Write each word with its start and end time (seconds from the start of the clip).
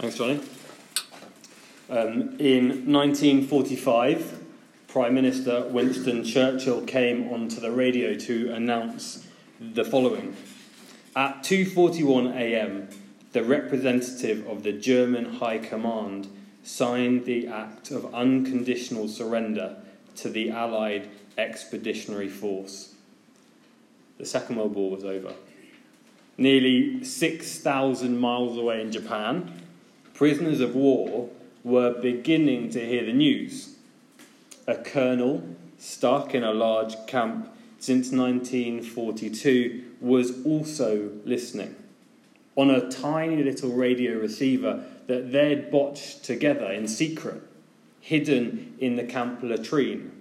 Thanks, 0.00 0.16
Johnny. 0.16 0.40
Um, 1.90 2.38
in 2.38 2.90
1945, 2.90 4.42
Prime 4.88 5.12
Minister 5.12 5.66
Winston 5.68 6.24
Churchill 6.24 6.86
came 6.86 7.30
onto 7.30 7.60
the 7.60 7.70
radio 7.70 8.14
to 8.14 8.50
announce 8.54 9.26
the 9.60 9.84
following. 9.84 10.34
At 11.14 11.42
2:41 11.42 12.34
a.m., 12.34 12.88
the 13.32 13.44
representative 13.44 14.46
of 14.48 14.62
the 14.62 14.72
German 14.72 15.34
High 15.34 15.58
Command 15.58 16.28
signed 16.62 17.26
the 17.26 17.48
act 17.48 17.90
of 17.90 18.14
unconditional 18.14 19.06
surrender 19.06 19.76
to 20.16 20.30
the 20.30 20.48
Allied 20.48 21.10
Expeditionary 21.36 22.30
Force. 22.30 22.94
The 24.16 24.24
Second 24.24 24.56
World 24.56 24.74
War 24.74 24.92
was 24.92 25.04
over. 25.04 25.34
Nearly 26.38 27.04
6,000 27.04 28.18
miles 28.18 28.56
away 28.56 28.80
in 28.80 28.90
Japan, 28.90 29.59
prisoners 30.20 30.60
of 30.60 30.74
war 30.74 31.30
were 31.64 31.98
beginning 31.98 32.68
to 32.68 32.86
hear 32.86 33.06
the 33.06 33.12
news. 33.12 33.76
A 34.66 34.74
colonel 34.74 35.42
stuck 35.78 36.34
in 36.34 36.44
a 36.44 36.52
large 36.52 36.94
camp 37.06 37.48
since 37.78 38.12
1942 38.12 39.82
was 39.98 40.44
also 40.44 41.10
listening 41.24 41.74
on 42.54 42.68
a 42.68 42.90
tiny 42.90 43.42
little 43.42 43.70
radio 43.70 44.18
receiver 44.18 44.84
that 45.06 45.32
they'd 45.32 45.70
botched 45.70 46.22
together 46.22 46.70
in 46.70 46.86
secret, 46.86 47.42
hidden 48.02 48.76
in 48.78 48.96
the 48.96 49.04
camp 49.04 49.42
latrine. 49.42 50.12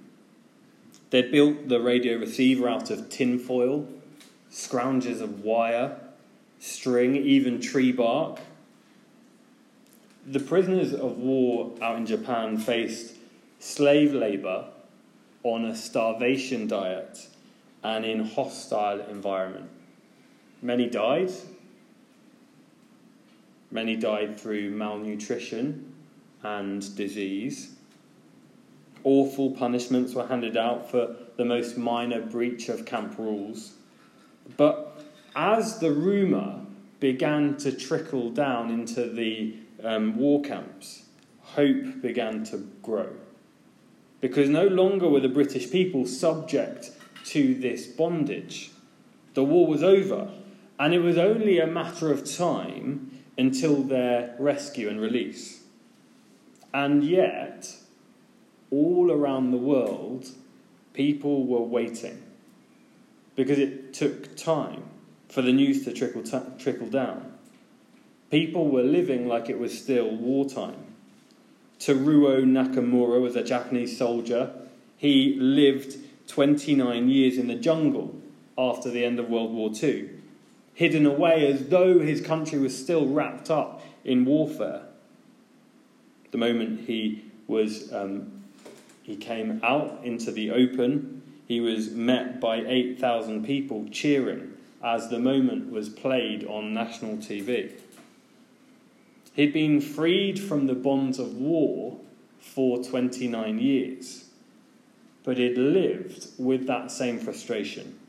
They'd 1.10 1.30
built 1.30 1.68
the 1.68 1.82
radio 1.82 2.18
receiver 2.18 2.70
out 2.70 2.90
of 2.90 3.10
tinfoil, 3.10 3.86
scrounges 4.50 5.20
of 5.20 5.44
wire, 5.44 6.00
string, 6.58 7.18
even 7.18 7.60
tree 7.60 7.92
bark. 7.92 8.40
The 10.30 10.40
prisoners 10.40 10.94
of 10.94 11.18
war 11.18 11.72
out 11.82 11.98
in 11.98 12.06
Japan 12.06 12.60
faced 12.60 13.16
slave 13.58 14.14
labour 14.14 14.66
on 15.42 15.66
a 15.66 15.76
starvation 15.76 16.68
diet 16.68 17.28
and 17.84 18.06
in 18.06 18.24
hostile 18.24 19.00
environment. 19.10 19.72
Many 20.62 20.88
died. 20.88 21.32
Many 23.72 23.96
died 23.96 24.40
through 24.40 24.70
malnutrition 24.70 25.96
and 26.44 26.96
disease. 26.96 27.74
Awful 29.04 29.50
punishments 29.50 30.14
were 30.14 30.28
handed 30.28 30.56
out 30.56 30.92
for 30.92 31.16
the 31.38 31.46
most 31.46 31.76
minor 31.76 32.22
breach 32.22 32.70
of 32.70 32.86
camp 32.86 33.18
rules. 33.18 33.72
But 34.58 35.04
as 35.36 35.80
the 35.80 35.92
rumour 35.92 36.68
began 37.00 37.58
to 37.58 37.72
trickle 37.72 38.30
down 38.30 38.70
into 38.70 39.10
the 39.10 39.56
um, 39.84 40.18
war 40.18 40.42
camps, 40.42 41.04
hope 41.42 42.02
began 42.02 42.44
to 42.46 42.58
grow. 42.82 43.10
Because 44.22 44.50
no 44.50 44.68
longer 44.68 45.08
were 45.08 45.20
the 45.20 45.30
British 45.30 45.72
people 45.72 46.06
subject 46.06 46.92
to 47.26 47.56
this 47.56 47.88
bondage. 47.88 48.72
The 49.34 49.44
war 49.44 49.68
was 49.68 49.84
over, 49.84 50.32
and 50.78 50.94
it 50.94 51.00
was 51.00 51.18
only 51.18 51.60
a 51.60 51.68
matter 51.68 52.12
of 52.12 52.30
time 52.30 53.20
until 53.38 53.84
their 53.84 54.36
rescue 54.40 54.90
and 54.90 55.00
release. 55.00 55.64
And 56.74 57.04
yet, 57.04 57.76
all 58.72 59.12
around 59.12 59.52
the 59.52 59.58
world, 59.58 60.30
people 60.94 61.46
were 61.46 61.62
waiting 61.62 62.22
because 63.36 63.58
it 63.58 63.94
took 63.94 64.36
time 64.36 64.84
for 65.30 65.42
the 65.42 65.54
news 65.54 65.86
to 65.86 65.94
trickle, 65.94 66.24
t- 66.24 66.40
trickle 66.58 66.88
down. 66.88 67.29
People 68.30 68.70
were 68.70 68.84
living 68.84 69.28
like 69.28 69.50
it 69.50 69.60
was 69.60 69.78
still 69.78 70.16
wartime. 70.16 70.86
Teruo 71.80 72.44
Nakamura 72.44 73.22
was 73.22 73.36
a 73.36 73.44
Japanese 73.44 73.98
soldier. 73.98 74.52
He 74.98 75.36
lived 75.40 75.98
29 76.28 77.10
years 77.10 77.38
in 77.38 77.48
the 77.48 77.56
jungle 77.56 78.16
after 78.58 78.92
the 78.92 79.04
end 79.04 79.20
of 79.20 79.30
World 79.30 79.54
War 79.54 79.72
II, 79.72 80.10
hidden 80.74 81.06
away 81.06 81.48
as 81.52 81.70
though 81.70 82.00
his 82.00 82.22
country 82.22 82.60
was 82.60 82.78
still 82.78 83.08
wrapped 83.08 83.50
up 83.50 83.82
in 84.04 84.26
warfare. 84.26 84.84
The 86.32 86.38
moment 86.38 86.82
he 86.82 87.24
was 87.48 87.92
um, 87.92 88.44
he 89.02 89.16
came 89.16 89.60
out 89.64 90.02
into 90.04 90.32
the 90.32 90.52
open, 90.52 91.24
he 91.48 91.60
was 91.60 91.90
met 91.90 92.40
by 92.40 92.58
8,000 92.58 93.44
people 93.44 93.88
cheering 93.90 94.54
as 94.84 95.10
the 95.10 95.18
moment 95.18 95.72
was 95.72 95.90
played 95.90 96.46
on 96.46 96.74
national 96.74 97.18
TV. 97.18 97.72
He'd 99.40 99.54
been 99.54 99.80
freed 99.80 100.40
from 100.40 100.68
the 100.68 100.76
bonds 100.76 101.18
of 101.18 101.36
war 101.38 101.98
for 102.40 102.84
29 102.84 103.60
years 103.60 104.26
but 105.30 105.38
he'd 105.38 105.60
lived 105.60 106.28
with 106.40 106.66
that 106.66 106.92
same 106.92 107.20
frustration. 107.20 108.00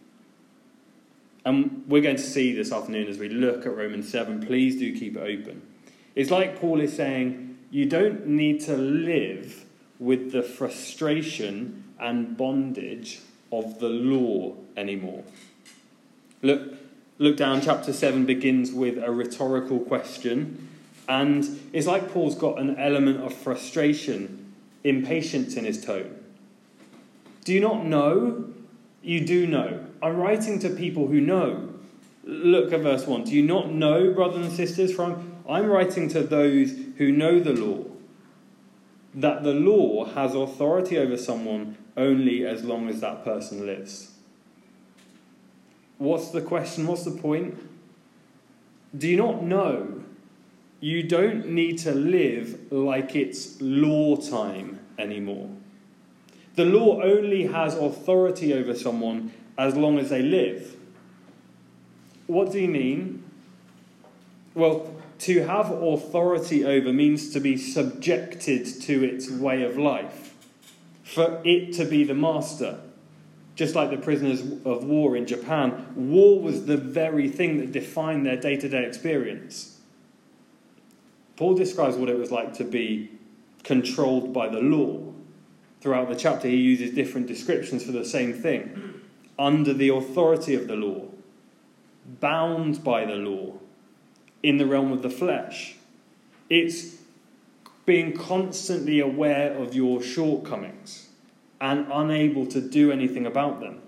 And 1.44 1.84
we're 1.86 2.00
going 2.00 2.16
to 2.16 2.22
see 2.22 2.54
this 2.54 2.72
afternoon 2.72 3.08
as 3.08 3.18
we 3.18 3.28
look 3.28 3.66
at 3.66 3.76
Romans 3.76 4.10
7. 4.10 4.46
Please 4.46 4.76
do 4.76 4.98
keep 4.98 5.18
it 5.18 5.20
open. 5.20 5.60
It's 6.14 6.30
like 6.30 6.58
Paul 6.58 6.80
is 6.80 6.96
saying, 6.96 7.58
you 7.70 7.84
don't 7.84 8.26
need 8.26 8.60
to 8.62 8.74
live 8.74 9.66
with 9.98 10.32
the 10.32 10.42
frustration 10.42 11.84
and 11.98 12.38
bondage 12.38 13.20
of 13.52 13.80
the 13.80 13.90
law 13.90 14.54
anymore. 14.78 15.24
Look, 16.40 16.72
look 17.18 17.36
down, 17.36 17.60
chapter 17.60 17.92
7 17.92 18.24
begins 18.24 18.72
with 18.72 18.96
a 18.96 19.10
rhetorical 19.10 19.78
question, 19.80 20.69
and 21.10 21.60
it's 21.72 21.88
like 21.88 22.12
Paul's 22.12 22.36
got 22.36 22.60
an 22.60 22.78
element 22.78 23.20
of 23.20 23.34
frustration, 23.34 24.54
impatience 24.84 25.56
in 25.56 25.64
his 25.64 25.84
tone. 25.84 26.22
Do 27.44 27.52
you 27.52 27.60
not 27.60 27.84
know? 27.84 28.44
You 29.02 29.26
do 29.26 29.44
know. 29.44 29.84
I'm 30.00 30.16
writing 30.18 30.60
to 30.60 30.70
people 30.70 31.08
who 31.08 31.20
know. 31.20 31.68
Look 32.22 32.72
at 32.72 32.82
verse 32.82 33.08
1. 33.08 33.24
Do 33.24 33.32
you 33.32 33.42
not 33.42 33.72
know, 33.72 34.14
brothers 34.14 34.46
and 34.46 34.54
sisters? 34.54 34.94
From 34.94 35.42
I'm 35.48 35.66
writing 35.66 36.06
to 36.10 36.22
those 36.22 36.76
who 36.98 37.10
know 37.10 37.40
the 37.40 37.54
law, 37.54 37.86
that 39.12 39.42
the 39.42 39.52
law 39.52 40.04
has 40.04 40.36
authority 40.36 40.96
over 40.96 41.16
someone 41.16 41.76
only 41.96 42.46
as 42.46 42.62
long 42.62 42.88
as 42.88 43.00
that 43.00 43.24
person 43.24 43.66
lives. 43.66 44.12
What's 45.98 46.28
the 46.28 46.40
question? 46.40 46.86
What's 46.86 47.02
the 47.02 47.10
point? 47.10 47.58
Do 48.96 49.08
you 49.08 49.16
not 49.16 49.42
know? 49.42 49.99
You 50.80 51.02
don't 51.02 51.48
need 51.48 51.78
to 51.80 51.92
live 51.92 52.72
like 52.72 53.14
it's 53.14 53.60
law 53.60 54.16
time 54.16 54.80
anymore. 54.98 55.50
The 56.54 56.64
law 56.64 57.02
only 57.02 57.46
has 57.46 57.74
authority 57.74 58.54
over 58.54 58.74
someone 58.74 59.32
as 59.58 59.76
long 59.76 59.98
as 59.98 60.08
they 60.08 60.22
live. 60.22 60.76
What 62.26 62.50
do 62.52 62.58
you 62.58 62.68
mean? 62.68 63.22
Well, 64.54 64.94
to 65.20 65.44
have 65.44 65.70
authority 65.70 66.64
over 66.64 66.92
means 66.92 67.30
to 67.34 67.40
be 67.40 67.58
subjected 67.58 68.64
to 68.82 69.04
its 69.04 69.30
way 69.30 69.62
of 69.62 69.76
life, 69.76 70.34
for 71.04 71.42
it 71.44 71.74
to 71.74 71.84
be 71.84 72.04
the 72.04 72.14
master. 72.14 72.80
Just 73.54 73.74
like 73.74 73.90
the 73.90 73.98
prisoners 73.98 74.40
of 74.64 74.84
war 74.84 75.14
in 75.14 75.26
Japan, 75.26 75.92
war 75.94 76.40
was 76.40 76.64
the 76.64 76.78
very 76.78 77.28
thing 77.28 77.58
that 77.58 77.72
defined 77.72 78.24
their 78.24 78.36
day 78.36 78.56
to 78.56 78.68
day 78.68 78.86
experience. 78.86 79.79
Paul 81.40 81.54
describes 81.54 81.96
what 81.96 82.10
it 82.10 82.18
was 82.18 82.30
like 82.30 82.52
to 82.58 82.64
be 82.64 83.08
controlled 83.64 84.30
by 84.30 84.50
the 84.50 84.60
law 84.60 85.10
throughout 85.80 86.10
the 86.10 86.14
chapter, 86.14 86.48
he 86.48 86.56
uses 86.56 86.94
different 86.94 87.28
descriptions 87.28 87.82
for 87.82 87.92
the 87.92 88.04
same 88.04 88.34
thing. 88.34 89.00
Under 89.38 89.72
the 89.72 89.88
authority 89.88 90.54
of 90.54 90.68
the 90.68 90.76
law, 90.76 91.06
bound 92.20 92.84
by 92.84 93.06
the 93.06 93.14
law, 93.14 93.54
in 94.42 94.58
the 94.58 94.66
realm 94.66 94.92
of 94.92 95.00
the 95.00 95.08
flesh. 95.08 95.76
It's 96.50 96.96
being 97.86 98.14
constantly 98.14 99.00
aware 99.00 99.54
of 99.54 99.74
your 99.74 100.02
shortcomings 100.02 101.08
and 101.58 101.86
unable 101.90 102.44
to 102.48 102.60
do 102.60 102.92
anything 102.92 103.24
about 103.24 103.60
them. 103.60 103.80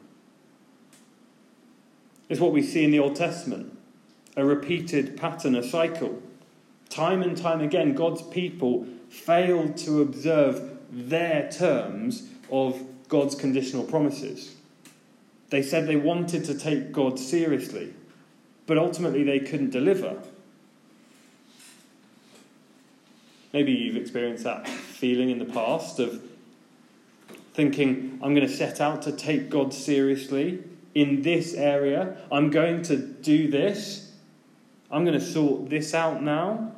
It's 2.31 2.41
what 2.41 2.53
we 2.53 2.63
see 2.63 2.83
in 2.83 2.93
the 2.93 2.99
Old 2.99 3.15
Testament 3.15 3.77
a 4.39 4.45
repeated 4.47 5.19
pattern, 5.19 5.55
a 5.55 5.63
cycle. 5.63 6.22
Time 6.93 7.23
and 7.23 7.35
time 7.35 7.63
again, 7.63 7.95
God's 7.95 8.21
people 8.21 8.87
failed 9.09 9.79
to 9.79 10.03
observe 10.03 10.79
their 10.91 11.51
terms 11.51 12.29
of 12.51 12.83
God's 13.09 13.35
conditional 13.35 13.85
promises. 13.85 14.57
They 15.49 15.63
said 15.63 15.87
they 15.87 15.97
wanted 15.97 16.45
to 16.45 16.59
take 16.59 16.93
God 16.93 17.19
seriously, 17.19 17.95
but 18.67 18.77
ultimately 18.77 19.25
they 19.25 19.41
couldn't 19.41 19.71
deliver. 19.71 20.23
Maybe 23.55 23.73
you've 23.73 23.97
experienced 23.97 24.45
that 24.45 24.69
feeling 24.69 25.31
in 25.31 25.39
the 25.39 25.47
past 25.47 25.99
of 25.99 26.23
thinking, 27.55 28.19
I'm 28.23 28.35
going 28.35 28.47
to 28.47 28.55
set 28.55 28.83
out 28.83 29.01
to 29.03 29.13
take 29.13 29.49
God 29.49 29.73
seriously 29.73 30.63
in 30.95 31.23
this 31.23 31.55
area. 31.55 32.19
I'm 32.31 32.51
going 32.51 32.83
to 32.83 32.99
do 32.99 33.51
this. 33.51 34.13
I'm 34.91 35.07
going 35.07 35.19
to 35.19 35.25
sort 35.25 35.71
this 35.71 35.95
out 35.95 36.23
now. 36.23 36.73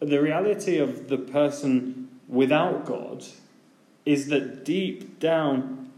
The 0.00 0.22
reality 0.22 0.78
of 0.78 1.08
the 1.08 1.18
person 1.18 2.08
without 2.28 2.84
God 2.84 3.24
is 4.04 4.28
that 4.28 4.64
deep 4.64 5.18
down, 5.18 5.90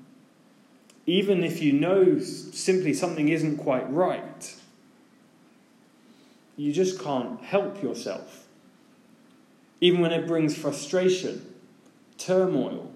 even 1.07 1.45
if 1.45 1.61
you 1.61 1.73
know 1.73 2.19
simply 2.19 2.95
something 2.95 3.29
isn't 3.29 3.59
quite 3.59 3.91
right, 3.93 4.57
you 6.57 6.73
just 6.73 7.01
can't 7.01 7.41
help 7.43 7.83
yourself. 7.83 8.47
Even 9.81 10.01
when 10.01 10.13
it 10.13 10.27
brings 10.27 10.57
frustration, 10.57 11.55
turmoil. 12.19 12.91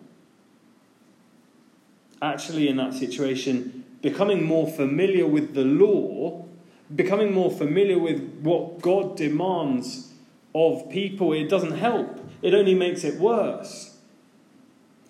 Actually, 2.21 2.69
in 2.69 2.77
that 2.77 2.95
situation, 2.95 3.85
becoming 4.03 4.45
more 4.45 4.67
familiar 4.67 5.27
with 5.27 5.55
the 5.55 5.65
law, 5.65 6.45
becoming 6.95 7.33
more 7.33 7.51
familiar 7.51 7.99
with 7.99 8.41
what 8.43 8.81
God 8.81 9.17
demands 9.17 10.14
of 10.55 10.89
people, 10.91 11.33
it 11.33 11.49
doesn't 11.49 11.79
help. 11.79 12.21
It 12.41 12.55
only 12.55 12.75
makes 12.75 13.05
it 13.05 13.19
worse. 13.19 13.97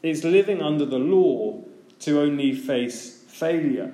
It's 0.02 0.24
living 0.24 0.62
under 0.62 0.84
the 0.86 0.98
law 0.98 1.62
to 2.00 2.20
only 2.20 2.54
face 2.54 3.22
failure 3.28 3.92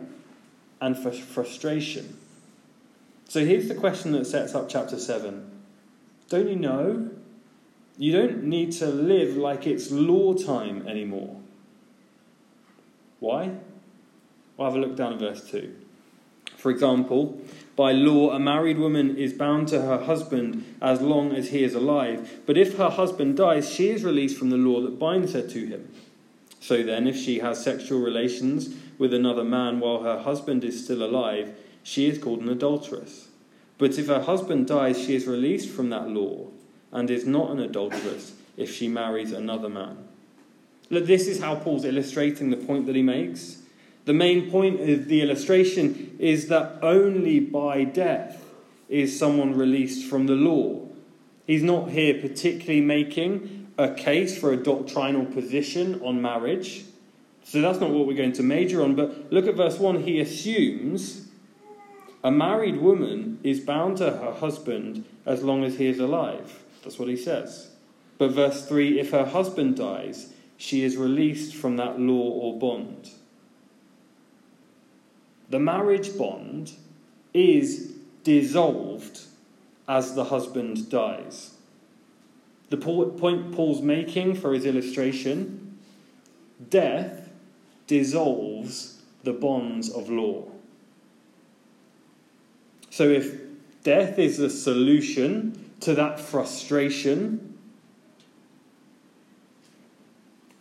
and 0.81 0.97
frustration. 0.97 2.19
So 3.29 3.45
here's 3.45 3.69
the 3.69 3.75
question 3.75 4.13
that 4.13 4.27
sets 4.27 4.55
up 4.55 4.69
chapter 4.69 4.99
7. 4.99 5.51
Don't 6.29 6.49
you 6.49 6.57
know? 6.57 7.11
You 7.97 8.13
don't 8.13 8.45
need 8.45 8.73
to 8.73 8.87
live 8.87 9.37
like 9.37 9.67
it's 9.67 9.91
law 9.91 10.35
time 10.35 10.87
anymore. 10.89 11.37
Why? 13.19 13.53
Well, 14.57 14.71
have 14.71 14.77
a 14.77 14.81
look 14.81 14.97
down 14.97 15.15
at 15.15 15.21
verse 15.21 15.49
2. 15.51 15.80
For 16.61 16.71
example, 16.71 17.41
by 17.75 17.93
law, 17.93 18.33
a 18.33 18.39
married 18.39 18.77
woman 18.77 19.17
is 19.17 19.33
bound 19.33 19.69
to 19.69 19.81
her 19.81 20.05
husband 20.05 20.77
as 20.83 21.01
long 21.01 21.33
as 21.33 21.49
he 21.49 21.65
is 21.65 21.75
alive. 21.75 22.41
But 22.45 22.59
if 22.59 22.77
her 22.77 22.91
husband 22.91 23.39
dies, 23.39 23.71
she 23.71 23.89
is 23.89 24.05
released 24.05 24.37
from 24.37 24.51
the 24.51 24.59
law 24.59 24.83
that 24.83 24.99
binds 24.99 25.33
her 25.33 25.41
to 25.41 25.67
him. 25.67 25.89
So 26.61 26.83
then, 26.83 27.07
if 27.07 27.17
she 27.17 27.39
has 27.39 27.65
sexual 27.65 28.01
relations 28.01 28.75
with 28.99 29.15
another 29.15 29.43
man 29.43 29.81
while 29.81 30.03
her 30.03 30.19
husband 30.19 30.63
is 30.63 30.85
still 30.85 31.03
alive, 31.03 31.57
she 31.83 32.07
is 32.07 32.19
called 32.19 32.41
an 32.41 32.51
adulteress. 32.51 33.29
But 33.79 33.99
if 33.99 34.09
her 34.09 34.21
husband 34.21 34.67
dies, 34.67 35.03
she 35.03 35.15
is 35.15 35.27
released 35.27 35.71
from 35.71 35.89
that 35.89 36.11
law 36.11 36.49
and 36.93 37.09
is 37.09 37.25
not 37.25 37.53
an 37.53 37.61
adulteress 37.61 38.35
if 38.59 38.71
she 38.71 38.87
marries 38.87 39.33
another 39.33 39.71
man. 39.71 39.97
Look, 40.91 41.07
this 41.07 41.27
is 41.27 41.41
how 41.41 41.55
Paul's 41.55 41.87
illustrating 41.87 42.51
the 42.51 42.59
point 42.59 42.85
that 42.85 42.97
he 42.97 43.03
makes. 43.03 43.63
The 44.05 44.13
main 44.13 44.51
point 44.51 44.81
of 44.81 45.09
the 45.09 45.23
illustration 45.23 46.10
is 46.21 46.49
that 46.49 46.79
only 46.83 47.41
by 47.41 47.83
death 47.83 48.45
is 48.91 49.19
someone 49.19 49.55
released 49.55 50.09
from 50.09 50.27
the 50.27 50.35
law. 50.35 50.87
He's 51.47 51.63
not 51.63 51.89
here 51.89 52.21
particularly 52.21 52.83
making 52.83 53.69
a 53.79 53.95
case 53.95 54.39
for 54.39 54.53
a 54.53 54.57
doctrinal 54.57 55.25
position 55.25 56.01
on 56.03 56.21
marriage. 56.21 56.85
So 57.45 57.63
that's 57.63 57.81
not 57.81 57.91
what 57.91 58.07
we're 58.07 58.17
going 58.17 58.35
to 58.35 58.43
major 58.43 58.83
on. 58.83 58.95
But 58.95 59.33
look 59.33 59.47
at 59.47 59.55
verse 59.55 59.79
1. 59.79 60.03
He 60.03 60.21
assumes 60.21 61.29
a 62.23 62.31
married 62.31 62.77
woman 62.77 63.41
is 63.43 63.61
bound 63.61 63.97
to 63.97 64.11
her 64.11 64.33
husband 64.33 65.07
as 65.25 65.43
long 65.43 65.65
as 65.65 65.79
he 65.79 65.87
is 65.87 65.99
alive. 65.99 66.63
That's 66.83 66.99
what 66.99 67.09
he 67.09 67.17
says. 67.17 67.71
But 68.19 68.33
verse 68.33 68.69
3 68.69 69.01
if 69.01 69.13
her 69.13 69.25
husband 69.25 69.77
dies, 69.77 70.35
she 70.59 70.85
is 70.85 70.99
released 70.99 71.55
from 71.55 71.77
that 71.79 71.99
law 71.99 72.29
or 72.29 72.59
bond. 72.59 73.11
The 75.51 75.59
marriage 75.59 76.17
bond 76.17 76.73
is 77.35 77.93
dissolved 78.25 79.23
as 79.89 80.15
the 80.15 80.25
husband 80.25 80.89
dies. 80.89 81.55
The 82.71 82.77
point 82.77 83.53
Paul's 83.53 83.83
making 83.83 84.37
for 84.37 84.55
his 84.55 84.65
illustration 84.65 85.79
death 86.69 87.29
dissolves 87.89 89.03
the 89.25 89.33
bonds 89.33 89.91
of 89.91 90.09
law. 90.09 90.45
So 92.91 93.09
if 93.09 93.41
death 93.83 94.19
is 94.19 94.37
the 94.39 94.51
solution 94.51 95.73
to 95.81 95.95
that 95.95 96.21
frustration, 96.21 97.59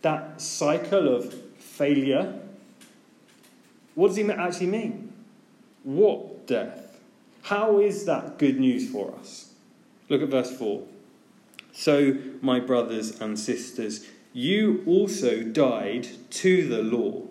that 0.02 0.40
cycle 0.40 1.14
of 1.14 1.32
failure, 1.58 2.40
what 4.00 4.08
does 4.08 4.16
he 4.16 4.30
actually 4.30 4.66
mean? 4.66 5.12
What 5.82 6.46
death? 6.46 6.98
How 7.42 7.80
is 7.80 8.06
that 8.06 8.38
good 8.38 8.58
news 8.58 8.88
for 8.88 9.14
us? 9.14 9.52
Look 10.08 10.22
at 10.22 10.30
verse 10.30 10.56
4. 10.56 10.84
So, 11.72 12.16
my 12.40 12.60
brothers 12.60 13.20
and 13.20 13.38
sisters, 13.38 14.06
you 14.32 14.82
also 14.86 15.42
died 15.42 16.08
to 16.30 16.66
the 16.66 16.82
law 16.82 17.26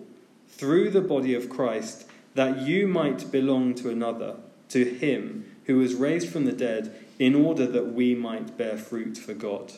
through 0.48 0.90
the 0.90 1.00
body 1.00 1.34
of 1.34 1.48
Christ, 1.48 2.06
that 2.36 2.60
you 2.60 2.86
might 2.86 3.32
belong 3.32 3.74
to 3.74 3.90
another 3.90 4.36
to 4.68 4.84
him 4.84 5.56
who 5.64 5.76
was 5.78 5.96
raised 5.96 6.28
from 6.28 6.44
the 6.44 6.52
dead 6.52 6.94
in 7.18 7.34
order 7.34 7.66
that 7.66 7.94
we 7.94 8.14
might 8.14 8.56
bear 8.56 8.78
fruit 8.78 9.18
for 9.18 9.34
God. 9.34 9.72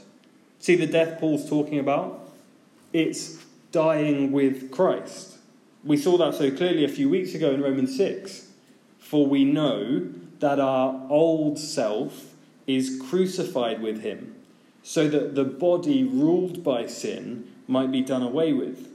See 0.58 0.76
the 0.76 0.86
death 0.86 1.18
Paul's 1.18 1.48
talking 1.48 1.78
about? 1.78 2.28
It's 2.92 3.42
dying 3.70 4.30
with 4.30 4.70
Christ. 4.70 5.38
We 5.84 5.96
saw 5.96 6.16
that 6.18 6.34
so 6.34 6.50
clearly 6.50 6.84
a 6.84 6.88
few 6.88 7.08
weeks 7.08 7.34
ago 7.34 7.52
in 7.52 7.60
Romans 7.60 7.96
6. 7.96 8.48
For 8.98 9.26
we 9.26 9.44
know 9.44 10.08
that 10.38 10.60
our 10.60 11.06
old 11.10 11.58
self 11.58 12.34
is 12.66 13.00
crucified 13.10 13.82
with 13.82 14.02
him, 14.02 14.34
so 14.82 15.08
that 15.08 15.34
the 15.34 15.44
body 15.44 16.04
ruled 16.04 16.62
by 16.62 16.86
sin 16.86 17.48
might 17.66 17.90
be 17.90 18.00
done 18.00 18.22
away 18.22 18.52
with. 18.52 18.88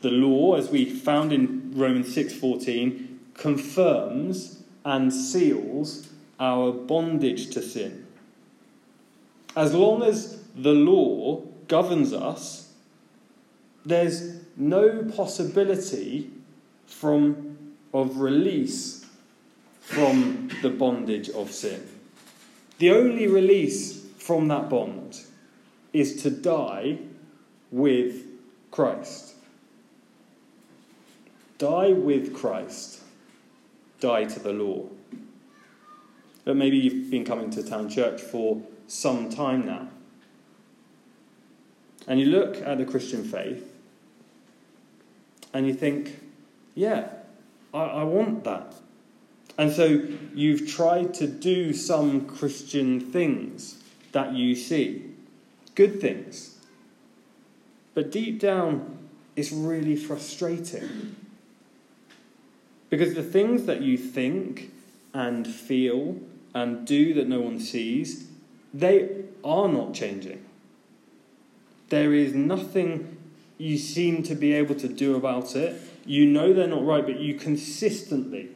The 0.00 0.10
law, 0.10 0.56
as 0.56 0.70
we 0.70 0.86
found 0.86 1.32
in 1.32 1.72
Romans 1.74 2.14
6:14, 2.14 3.20
confirms 3.34 4.62
and 4.84 5.12
seals 5.12 6.08
our 6.38 6.72
bondage 6.72 7.50
to 7.50 7.62
sin. 7.62 8.06
As 9.54 9.74
long 9.74 10.02
as 10.02 10.42
the 10.56 10.72
law 10.72 11.42
governs 11.68 12.12
us, 12.12 12.72
there's 13.84 14.39
no 14.60 15.02
possibility 15.16 16.30
from, 16.86 17.74
of 17.94 18.18
release 18.18 19.06
from 19.80 20.50
the 20.62 20.68
bondage 20.68 21.30
of 21.30 21.50
sin. 21.50 21.88
The 22.78 22.90
only 22.90 23.26
release 23.26 24.04
from 24.18 24.48
that 24.48 24.68
bond 24.68 25.20
is 25.92 26.22
to 26.22 26.30
die 26.30 26.98
with 27.70 28.26
Christ. 28.70 29.34
Die 31.58 31.92
with 31.92 32.34
Christ 32.34 33.00
die 33.98 34.24
to 34.24 34.40
the 34.40 34.52
law. 34.52 34.84
But 36.44 36.56
maybe 36.56 36.78
you've 36.78 37.10
been 37.10 37.24
coming 37.24 37.50
to 37.50 37.62
town 37.62 37.88
church 37.88 38.20
for 38.20 38.62
some 38.86 39.30
time 39.30 39.66
now. 39.66 39.88
And 42.06 42.18
you 42.18 42.26
look 42.26 42.60
at 42.62 42.78
the 42.78 42.84
Christian 42.84 43.24
faith 43.24 43.69
and 45.52 45.66
you 45.66 45.74
think, 45.74 46.20
yeah, 46.74 47.08
I, 47.74 47.82
I 47.82 48.04
want 48.04 48.44
that. 48.44 48.74
And 49.58 49.70
so 49.70 50.02
you've 50.34 50.68
tried 50.68 51.12
to 51.14 51.26
do 51.26 51.72
some 51.72 52.26
Christian 52.26 53.00
things 53.00 53.82
that 54.12 54.32
you 54.32 54.54
see, 54.54 55.04
good 55.74 56.00
things. 56.00 56.56
But 57.94 58.10
deep 58.10 58.40
down, 58.40 58.98
it's 59.36 59.52
really 59.52 59.96
frustrating. 59.96 61.16
Because 62.88 63.14
the 63.14 63.22
things 63.22 63.66
that 63.66 63.82
you 63.82 63.96
think 63.96 64.72
and 65.12 65.46
feel 65.46 66.16
and 66.54 66.86
do 66.86 67.14
that 67.14 67.28
no 67.28 67.40
one 67.40 67.60
sees, 67.60 68.28
they 68.72 69.24
are 69.44 69.68
not 69.68 69.94
changing. 69.94 70.44
There 71.88 72.14
is 72.14 72.34
nothing 72.34 73.16
you 73.60 73.78
seem 73.78 74.22
to 74.24 74.34
be 74.34 74.52
able 74.54 74.74
to 74.76 74.88
do 74.88 75.16
about 75.16 75.54
it. 75.54 75.80
You 76.06 76.26
know 76.26 76.52
they're 76.52 76.66
not 76.66 76.84
right, 76.84 77.04
but 77.04 77.20
you 77.20 77.34
consistently 77.34 78.48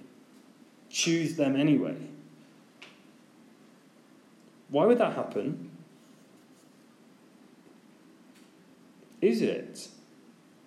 choose 0.89 1.37
them 1.37 1.57
anyway. 1.57 1.97
Why 4.71 4.87
would 4.87 4.99
that 4.99 5.15
happen? 5.15 5.71
Is 9.21 9.43
it 9.43 9.89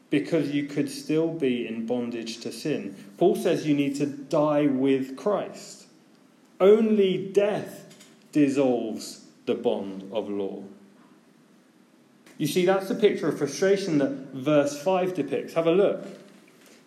because 0.09 0.51
you 0.51 0.65
could 0.65 0.89
still 0.89 1.27
be 1.27 1.67
in 1.67 1.85
bondage 1.85 2.39
to 2.39 2.51
sin. 2.51 2.95
Paul 3.17 3.35
says 3.35 3.67
you 3.67 3.75
need 3.75 3.95
to 3.95 4.05
die 4.05 4.67
with 4.67 5.17
Christ. 5.17 5.87
Only 6.59 7.27
death 7.27 7.93
dissolves 8.31 9.25
the 9.45 9.55
bond 9.55 10.09
of 10.13 10.29
law. 10.29 10.63
You 12.37 12.47
see, 12.47 12.65
that's 12.65 12.87
the 12.87 12.95
picture 12.95 13.27
of 13.27 13.37
frustration 13.37 13.97
that 13.97 14.11
verse 14.33 14.79
5 14.81 15.15
depicts. 15.15 15.53
Have 15.53 15.67
a 15.67 15.71
look. 15.71 16.05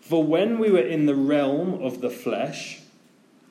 For 0.00 0.22
when 0.22 0.58
we 0.58 0.70
were 0.70 0.78
in 0.78 1.06
the 1.06 1.14
realm 1.14 1.82
of 1.82 2.00
the 2.00 2.10
flesh, 2.10 2.80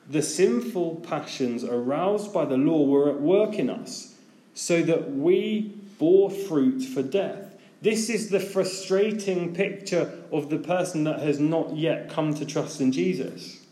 the 0.10 0.22
sinful 0.22 0.98
passions 1.08 1.64
aroused 1.64 2.34
by 2.34 2.46
the 2.46 2.58
law 2.58 2.86
were 2.86 3.10
at 3.10 3.22
work 3.22 3.56
in 3.56 3.70
us, 3.70 4.16
so 4.54 4.82
that 4.82 5.12
we 5.12 5.74
bore 6.00 6.32
fruit 6.32 6.82
for 6.82 7.04
death. 7.04 7.56
This 7.82 8.10
is 8.10 8.30
the 8.30 8.40
frustrating 8.40 9.54
picture 9.54 10.12
of 10.32 10.50
the 10.50 10.58
person 10.58 11.04
that 11.06 11.20
has 11.20 11.40
not 11.40 11.76
yet 11.76 12.10
come 12.10 12.34
to 12.34 12.46
trust 12.46 12.82
in 12.82 12.92
Jesus. 12.92 13.66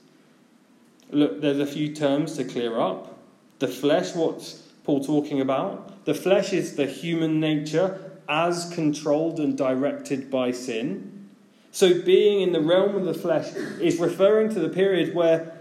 Look, 1.10 1.42
there's 1.42 1.60
a 1.60 1.66
few 1.66 1.94
terms 1.94 2.38
to 2.38 2.44
clear 2.44 2.80
up. 2.80 3.18
The 3.60 3.68
flesh, 3.68 4.14
what's 4.14 4.62
Paul 4.84 5.04
talking 5.04 5.42
about? 5.42 6.06
The 6.06 6.14
flesh 6.14 6.54
is 6.54 6.76
the 6.76 6.86
human 6.86 7.40
nature 7.40 8.00
as 8.30 8.72
controlled 8.74 9.40
and 9.40 9.58
directed 9.58 10.30
by 10.30 10.52
sin. 10.52 11.30
So, 11.72 12.02
being 12.02 12.42
in 12.42 12.54
the 12.54 12.62
realm 12.62 12.96
of 12.96 13.06
the 13.06 13.14
flesh 13.14 13.54
is 13.80 14.00
referring 14.00 14.50
to 14.50 14.60
the 14.60 14.70
period 14.70 15.14
where 15.14 15.56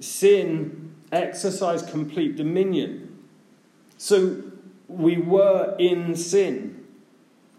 sin 0.00 0.94
exercised 1.12 1.88
complete 1.88 2.36
dominion. 2.36 3.18
So, 3.96 4.42
we 4.88 5.18
were 5.18 5.76
in 5.78 6.16
sin. 6.16 6.84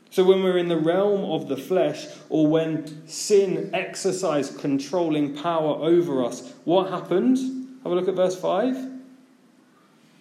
So, 0.09 0.25
when 0.25 0.43
we're 0.43 0.57
in 0.57 0.67
the 0.67 0.77
realm 0.77 1.23
of 1.23 1.47
the 1.47 1.55
flesh, 1.55 2.07
or 2.27 2.47
when 2.47 3.07
sin 3.07 3.69
exercised 3.73 4.59
controlling 4.59 5.35
power 5.35 5.75
over 5.75 6.25
us, 6.25 6.53
what 6.65 6.89
happened? 6.89 7.37
Have 7.83 7.91
a 7.91 7.95
look 7.95 8.09
at 8.09 8.15
verse 8.15 8.35
5. 8.35 8.91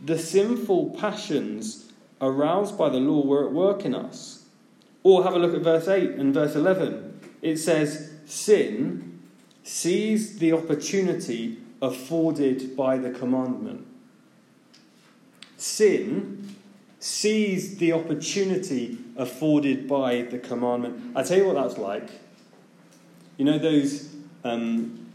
The 0.02 0.18
sinful 0.18 0.90
passions 0.90 1.89
aroused 2.20 2.76
by 2.76 2.88
the 2.88 2.98
law 2.98 3.24
were 3.24 3.46
at 3.46 3.52
work 3.52 3.84
in 3.84 3.94
us. 3.94 4.44
Or 5.02 5.24
have 5.24 5.34
a 5.34 5.38
look 5.38 5.54
at 5.54 5.62
verse 5.62 5.88
8 5.88 6.10
and 6.10 6.34
verse 6.34 6.54
11. 6.54 7.20
It 7.42 7.56
says, 7.56 8.10
Sin 8.26 9.20
seized 9.62 10.38
the 10.38 10.52
opportunity 10.52 11.58
afforded 11.80 12.76
by 12.76 12.98
the 12.98 13.10
commandment. 13.10 13.86
Sin 15.56 16.56
seized 16.98 17.78
the 17.78 17.92
opportunity 17.92 18.98
afforded 19.16 19.88
by 19.88 20.22
the 20.22 20.38
commandment. 20.38 21.16
I 21.16 21.22
tell 21.22 21.38
you 21.38 21.46
what 21.46 21.54
that's 21.54 21.78
like. 21.78 22.10
You 23.38 23.46
know 23.46 23.58
those 23.58 24.14
um, 24.44 25.10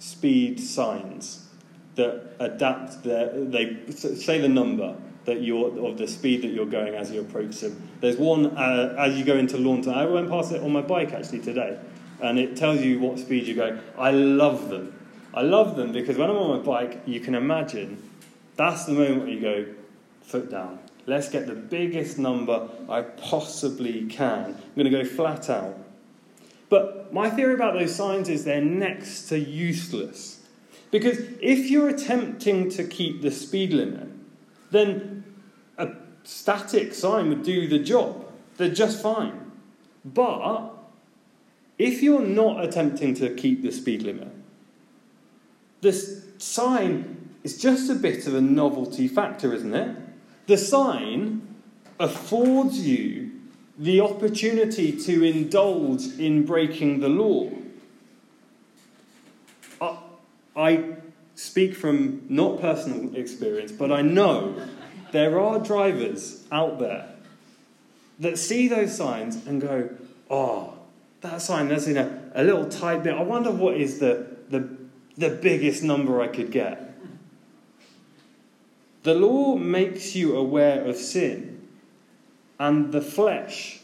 speed 0.00 0.60
signs 0.60 1.46
that 1.94 2.34
adapt 2.40 3.04
their, 3.04 3.44
they 3.44 3.78
say 3.90 4.40
the 4.40 4.48
number 4.48 4.96
that 5.26 5.42
you're 5.42 5.86
of 5.86 5.98
the 5.98 6.08
speed 6.08 6.42
that 6.42 6.48
you're 6.48 6.66
going 6.66 6.94
as 6.94 7.10
you 7.10 7.20
approach 7.20 7.60
them. 7.60 7.88
There's 8.00 8.16
one 8.16 8.46
uh, 8.56 8.96
as 8.98 9.18
you 9.18 9.24
go 9.24 9.36
into 9.36 9.58
Launton. 9.58 9.92
I 9.92 10.06
went 10.06 10.30
past 10.30 10.52
it 10.52 10.62
on 10.62 10.72
my 10.72 10.82
bike 10.82 11.12
actually 11.12 11.40
today, 11.40 11.78
and 12.20 12.38
it 12.38 12.56
tells 12.56 12.80
you 12.80 13.00
what 13.00 13.18
speed 13.18 13.46
you're 13.46 13.56
going. 13.56 13.80
I 13.98 14.12
love 14.12 14.68
them. 14.68 14.92
I 15.34 15.42
love 15.42 15.76
them 15.76 15.92
because 15.92 16.16
when 16.16 16.30
I'm 16.30 16.36
on 16.36 16.58
my 16.58 16.64
bike, 16.64 17.02
you 17.06 17.20
can 17.20 17.34
imagine 17.34 18.02
that's 18.56 18.86
the 18.86 18.92
moment 18.92 19.18
where 19.18 19.28
you 19.28 19.40
go 19.40 19.66
foot 20.22 20.50
down. 20.50 20.78
Let's 21.06 21.28
get 21.28 21.46
the 21.46 21.54
biggest 21.54 22.18
number 22.18 22.68
I 22.88 23.02
possibly 23.02 24.06
can. 24.06 24.46
I'm 24.46 24.74
going 24.74 24.90
to 24.90 25.02
go 25.02 25.04
flat 25.04 25.48
out. 25.48 25.78
But 26.68 27.12
my 27.12 27.30
theory 27.30 27.54
about 27.54 27.74
those 27.74 27.94
signs 27.94 28.28
is 28.28 28.44
they're 28.44 28.60
next 28.60 29.28
to 29.28 29.38
useless. 29.38 30.40
Because 30.90 31.18
if 31.40 31.70
you're 31.70 31.88
attempting 31.88 32.70
to 32.70 32.84
keep 32.84 33.22
the 33.22 33.30
speed 33.30 33.72
limit, 33.72 34.08
then 34.70 35.15
a 35.78 35.90
static 36.24 36.94
sign 36.94 37.28
would 37.28 37.42
do 37.42 37.66
the 37.68 37.78
job. 37.78 38.24
They're 38.56 38.68
just 38.68 39.02
fine. 39.02 39.52
But 40.04 40.72
if 41.78 42.02
you're 42.02 42.20
not 42.20 42.64
attempting 42.64 43.14
to 43.14 43.34
keep 43.34 43.62
the 43.62 43.70
speed 43.70 44.02
limit, 44.02 44.28
this 45.80 46.24
sign 46.38 47.30
is 47.44 47.58
just 47.58 47.90
a 47.90 47.94
bit 47.94 48.26
of 48.26 48.34
a 48.34 48.40
novelty 48.40 49.08
factor, 49.08 49.52
isn't 49.52 49.74
it? 49.74 49.96
The 50.46 50.56
sign 50.56 51.54
affords 52.00 52.80
you 52.80 53.32
the 53.78 54.00
opportunity 54.00 54.92
to 54.92 55.22
indulge 55.22 56.06
in 56.18 56.46
breaking 56.46 57.00
the 57.00 57.08
law. 57.08 57.50
I 60.56 60.94
speak 61.34 61.74
from 61.74 62.24
not 62.30 62.62
personal 62.62 63.14
experience, 63.14 63.70
but 63.70 63.92
I 63.92 64.00
know 64.00 64.66
there 65.12 65.38
are 65.40 65.58
drivers 65.58 66.44
out 66.50 66.78
there 66.78 67.08
that 68.18 68.38
see 68.38 68.68
those 68.68 68.96
signs 68.96 69.46
and 69.46 69.60
go, 69.60 69.90
oh, 70.30 70.74
that 71.20 71.40
sign, 71.42 71.68
that's 71.68 71.86
in 71.86 71.96
a, 71.96 72.20
a 72.34 72.44
little 72.44 72.68
tight 72.68 73.02
bit. 73.02 73.14
I 73.14 73.22
wonder 73.22 73.50
what 73.50 73.76
is 73.76 73.98
the, 73.98 74.26
the, 74.48 74.68
the 75.16 75.30
biggest 75.30 75.82
number 75.82 76.20
I 76.20 76.28
could 76.28 76.50
get. 76.50 76.94
The 79.02 79.14
law 79.14 79.54
makes 79.56 80.16
you 80.16 80.36
aware 80.36 80.84
of 80.84 80.96
sin, 80.96 81.68
and 82.58 82.92
the 82.92 83.00
flesh 83.00 83.80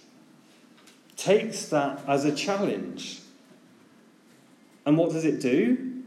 takes 1.17 1.67
that 1.67 2.01
as 2.09 2.25
a 2.25 2.35
challenge. 2.35 3.21
And 4.85 4.99
what 4.99 5.13
does 5.13 5.25
it 5.25 5.41
do? 5.41 6.03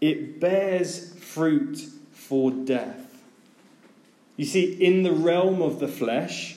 It 0.00 0.38
bears 0.38 1.14
fruit 1.14 1.78
for 2.12 2.50
death. 2.50 3.01
You 4.36 4.44
see, 4.44 4.72
in 4.72 5.02
the 5.02 5.12
realm 5.12 5.60
of 5.60 5.78
the 5.78 5.88
flesh, 5.88 6.56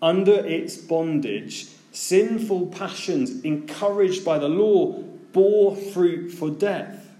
under 0.00 0.34
its 0.34 0.76
bondage, 0.76 1.68
sinful 1.92 2.66
passions 2.68 3.42
encouraged 3.42 4.24
by 4.24 4.38
the 4.38 4.48
law 4.48 4.92
bore 5.32 5.74
fruit 5.74 6.30
for 6.30 6.50
death. 6.50 7.14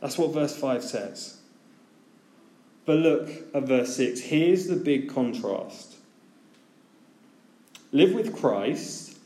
That's 0.00 0.18
what 0.18 0.32
verse 0.32 0.56
5 0.56 0.82
says. 0.82 1.38
But 2.84 2.98
look 2.98 3.30
at 3.54 3.64
verse 3.64 3.94
6. 3.96 4.20
Here's 4.20 4.66
the 4.66 4.76
big 4.76 5.08
contrast 5.08 5.96
live 7.92 8.14
with 8.14 8.36
Christ, 8.36 9.18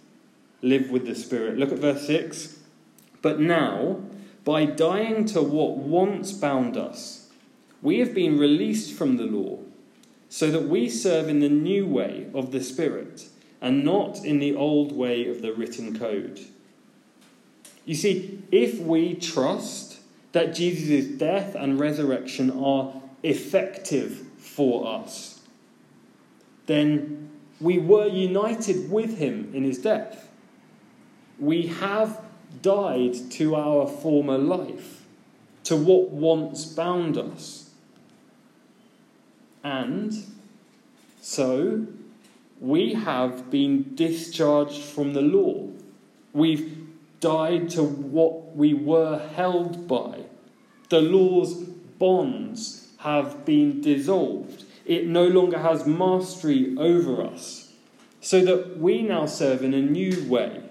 live 0.62 0.90
with 0.90 1.06
the 1.06 1.14
Spirit. 1.14 1.58
Look 1.58 1.72
at 1.72 1.78
verse 1.78 2.06
6. 2.06 2.58
But 3.22 3.40
now, 3.40 4.00
by 4.44 4.66
dying 4.66 5.24
to 5.26 5.42
what 5.42 5.76
once 5.76 6.32
bound 6.32 6.76
us, 6.76 7.23
we 7.84 7.98
have 7.98 8.14
been 8.14 8.38
released 8.38 8.94
from 8.94 9.18
the 9.18 9.26
law, 9.26 9.58
so 10.30 10.50
that 10.50 10.66
we 10.68 10.88
serve 10.88 11.28
in 11.28 11.38
the 11.40 11.48
new 11.50 11.86
way 11.86 12.26
of 12.34 12.50
the 12.50 12.60
Spirit, 12.60 13.28
and 13.60 13.84
not 13.84 14.24
in 14.24 14.38
the 14.38 14.56
old 14.56 14.90
way 14.90 15.28
of 15.28 15.42
the 15.42 15.52
written 15.52 15.96
code. 15.96 16.40
You 17.84 17.94
see, 17.94 18.42
if 18.50 18.80
we 18.80 19.14
trust 19.14 19.98
that 20.32 20.54
Jesus' 20.54 21.04
death 21.18 21.54
and 21.54 21.78
resurrection 21.78 22.50
are 22.50 22.94
effective 23.22 24.26
for 24.38 24.88
us, 24.88 25.42
then 26.64 27.28
we 27.60 27.78
were 27.78 28.06
united 28.06 28.90
with 28.90 29.18
him 29.18 29.50
in 29.52 29.62
his 29.62 29.78
death. 29.78 30.30
We 31.38 31.66
have 31.66 32.20
died 32.62 33.30
to 33.32 33.56
our 33.56 33.86
former 33.86 34.38
life, 34.38 35.02
to 35.64 35.76
what 35.76 36.10
once 36.10 36.64
bound 36.64 37.18
us. 37.18 37.63
And 39.64 40.14
so 41.22 41.86
we 42.60 42.92
have 42.92 43.50
been 43.50 43.94
discharged 43.94 44.82
from 44.82 45.14
the 45.14 45.22
law. 45.22 45.68
We've 46.34 46.86
died 47.20 47.70
to 47.70 47.82
what 47.82 48.54
we 48.54 48.74
were 48.74 49.18
held 49.34 49.88
by. 49.88 50.24
The 50.90 51.00
law's 51.00 51.54
bonds 51.54 52.88
have 52.98 53.46
been 53.46 53.80
dissolved. 53.80 54.64
It 54.84 55.06
no 55.06 55.26
longer 55.26 55.58
has 55.58 55.86
mastery 55.86 56.76
over 56.76 57.22
us. 57.22 57.72
So 58.20 58.44
that 58.44 58.78
we 58.78 59.02
now 59.02 59.26
serve 59.26 59.62
in 59.62 59.72
a 59.72 59.80
new 59.80 60.28
way 60.28 60.62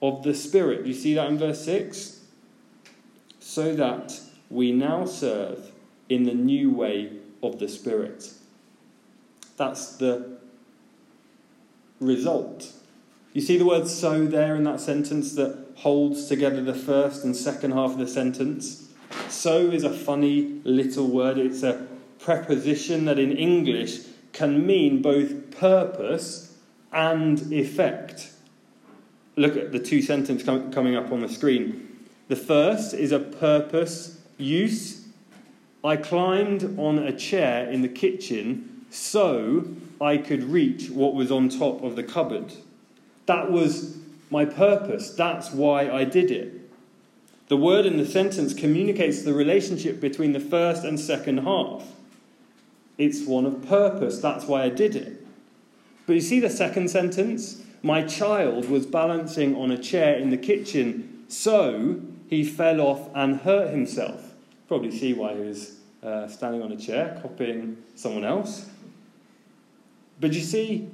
of 0.00 0.22
the 0.22 0.34
Spirit. 0.34 0.86
You 0.86 0.94
see 0.94 1.14
that 1.14 1.28
in 1.28 1.38
verse 1.38 1.64
6? 1.64 2.20
So 3.40 3.74
that 3.74 4.20
we 4.50 4.70
now 4.72 5.04
serve 5.04 5.72
in 6.08 6.24
the 6.24 6.34
new 6.34 6.70
way 6.70 7.15
of 7.42 7.58
the 7.58 7.68
Spirit. 7.68 8.32
That's 9.56 9.96
the 9.96 10.38
result. 12.00 12.72
You 13.32 13.40
see 13.40 13.58
the 13.58 13.66
word 13.66 13.86
so 13.88 14.26
there 14.26 14.56
in 14.56 14.64
that 14.64 14.80
sentence 14.80 15.34
that 15.34 15.66
holds 15.76 16.26
together 16.26 16.62
the 16.62 16.74
first 16.74 17.24
and 17.24 17.36
second 17.36 17.72
half 17.72 17.92
of 17.92 17.98
the 17.98 18.06
sentence? 18.06 18.90
So 19.28 19.70
is 19.70 19.84
a 19.84 19.90
funny 19.90 20.60
little 20.64 21.06
word. 21.06 21.38
It's 21.38 21.62
a 21.62 21.86
preposition 22.18 23.04
that 23.04 23.18
in 23.18 23.32
English 23.32 24.00
can 24.32 24.66
mean 24.66 25.02
both 25.02 25.50
purpose 25.50 26.56
and 26.92 27.52
effect. 27.52 28.32
Look 29.36 29.56
at 29.56 29.72
the 29.72 29.78
two 29.78 30.00
sentences 30.00 30.46
com- 30.46 30.72
coming 30.72 30.96
up 30.96 31.12
on 31.12 31.20
the 31.20 31.28
screen. 31.28 32.06
The 32.28 32.36
first 32.36 32.94
is 32.94 33.12
a 33.12 33.18
purpose 33.18 34.20
use. 34.38 35.05
I 35.86 35.96
climbed 35.96 36.76
on 36.80 36.98
a 36.98 37.16
chair 37.16 37.70
in 37.70 37.82
the 37.82 37.88
kitchen 37.88 38.84
so 38.90 39.68
I 40.00 40.16
could 40.16 40.42
reach 40.42 40.90
what 40.90 41.14
was 41.14 41.30
on 41.30 41.48
top 41.48 41.84
of 41.84 41.94
the 41.94 42.02
cupboard. 42.02 42.52
That 43.26 43.52
was 43.52 43.96
my 44.28 44.44
purpose. 44.44 45.10
That's 45.10 45.52
why 45.52 45.88
I 45.88 46.02
did 46.02 46.32
it. 46.32 46.52
The 47.46 47.56
word 47.56 47.86
in 47.86 47.98
the 47.98 48.06
sentence 48.06 48.52
communicates 48.52 49.22
the 49.22 49.32
relationship 49.32 50.00
between 50.00 50.32
the 50.32 50.40
first 50.40 50.82
and 50.82 50.98
second 50.98 51.38
half. 51.38 51.84
It's 52.98 53.24
one 53.24 53.46
of 53.46 53.68
purpose, 53.68 54.18
that's 54.18 54.46
why 54.46 54.64
I 54.64 54.70
did 54.70 54.96
it. 54.96 55.24
But 56.06 56.14
you 56.14 56.20
see 56.20 56.40
the 56.40 56.50
second 56.50 56.90
sentence? 56.90 57.62
My 57.82 58.02
child 58.02 58.68
was 58.68 58.86
balancing 58.86 59.54
on 59.54 59.70
a 59.70 59.78
chair 59.78 60.16
in 60.16 60.30
the 60.30 60.36
kitchen, 60.36 61.24
so 61.28 62.00
he 62.28 62.42
fell 62.42 62.80
off 62.80 63.08
and 63.14 63.42
hurt 63.42 63.70
himself. 63.70 64.25
Probably 64.68 64.90
see 64.90 65.12
why 65.12 65.34
he 65.34 65.40
was 65.40 65.78
uh, 66.02 66.28
standing 66.28 66.62
on 66.62 66.72
a 66.72 66.76
chair, 66.76 67.18
copying 67.22 67.76
someone 67.94 68.24
else. 68.24 68.68
But 70.20 70.32
you 70.32 70.40
see, 70.40 70.88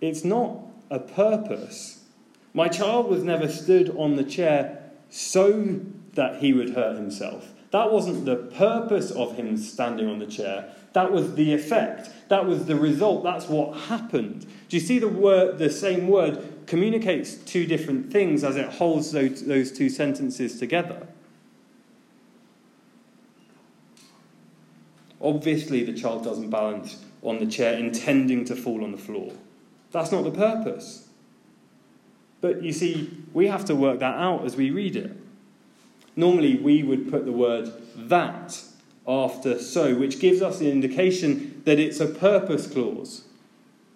it's 0.00 0.24
not 0.24 0.58
a 0.90 0.98
purpose. 0.98 2.04
My 2.52 2.68
child 2.68 3.08
was 3.08 3.22
never 3.22 3.48
stood 3.48 3.94
on 3.96 4.16
the 4.16 4.24
chair 4.24 4.90
so 5.08 5.80
that 6.14 6.40
he 6.40 6.52
would 6.52 6.70
hurt 6.70 6.96
himself. 6.96 7.52
That 7.70 7.92
wasn't 7.92 8.24
the 8.24 8.36
purpose 8.36 9.12
of 9.12 9.36
him 9.36 9.56
standing 9.56 10.08
on 10.08 10.18
the 10.18 10.26
chair. 10.26 10.74
That 10.92 11.12
was 11.12 11.34
the 11.34 11.54
effect. 11.54 12.10
That 12.28 12.46
was 12.46 12.66
the 12.66 12.74
result. 12.74 13.22
That's 13.22 13.48
what 13.48 13.76
happened. 13.76 14.46
Do 14.68 14.76
you 14.76 14.80
see 14.80 14.98
the 14.98 15.08
word, 15.08 15.58
the 15.58 15.70
same 15.70 16.08
word 16.08 16.66
communicates 16.66 17.34
two 17.34 17.66
different 17.66 18.12
things 18.12 18.42
as 18.42 18.56
it 18.56 18.66
holds 18.66 19.12
those, 19.12 19.44
those 19.44 19.70
two 19.70 19.88
sentences 19.88 20.58
together? 20.58 21.06
Obviously, 25.20 25.84
the 25.84 25.92
child 25.92 26.24
doesn't 26.24 26.50
balance 26.50 27.04
on 27.22 27.38
the 27.38 27.46
chair 27.46 27.74
intending 27.74 28.44
to 28.46 28.56
fall 28.56 28.82
on 28.82 28.92
the 28.92 28.98
floor. 28.98 29.32
That's 29.92 30.12
not 30.12 30.24
the 30.24 30.30
purpose. 30.30 31.08
But 32.40 32.62
you 32.62 32.72
see, 32.72 33.10
we 33.32 33.48
have 33.48 33.64
to 33.66 33.74
work 33.74 34.00
that 34.00 34.16
out 34.16 34.44
as 34.44 34.56
we 34.56 34.70
read 34.70 34.96
it. 34.96 35.16
Normally, 36.16 36.56
we 36.56 36.82
would 36.82 37.10
put 37.10 37.26
the 37.26 37.32
word 37.32 37.70
that 37.96 38.62
after 39.06 39.58
so, 39.58 39.94
which 39.94 40.20
gives 40.20 40.40
us 40.40 40.58
the 40.58 40.70
indication 40.70 41.62
that 41.64 41.78
it's 41.78 42.00
a 42.00 42.06
purpose 42.06 42.66
clause. 42.66 43.24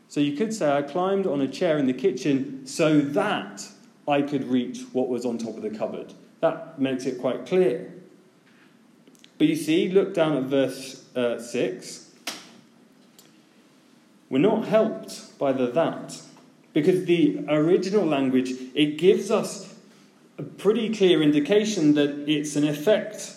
So 0.08 0.20
you 0.20 0.36
could 0.36 0.52
say, 0.52 0.70
I 0.70 0.82
climbed 0.82 1.26
on 1.26 1.40
a 1.40 1.48
chair 1.48 1.78
in 1.78 1.86
the 1.86 1.94
kitchen 1.94 2.66
so 2.66 3.00
that 3.00 3.66
I 4.06 4.22
could 4.22 4.44
reach 4.44 4.82
what 4.92 5.08
was 5.08 5.24
on 5.24 5.38
top 5.38 5.56
of 5.56 5.62
the 5.62 5.70
cupboard. 5.70 6.12
That 6.40 6.78
makes 6.78 7.06
it 7.06 7.18
quite 7.20 7.46
clear. 7.46 7.92
But 9.38 9.48
you 9.48 9.56
see, 9.56 9.88
look 9.88 10.14
down 10.14 10.36
at 10.36 10.44
verse 10.44 11.03
uh, 11.14 11.38
6. 11.38 12.10
We're 14.30 14.38
not 14.38 14.66
helped 14.66 15.38
by 15.38 15.52
the 15.52 15.66
that 15.68 16.20
because 16.72 17.04
the 17.04 17.44
original 17.48 18.04
language 18.04 18.52
it 18.74 18.98
gives 18.98 19.30
us 19.30 19.74
a 20.38 20.42
pretty 20.42 20.92
clear 20.94 21.22
indication 21.22 21.94
that 21.94 22.28
it's 22.28 22.56
an 22.56 22.66
effect. 22.66 23.36